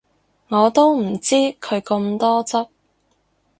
[0.47, 2.67] 我都唔知佢咁多汁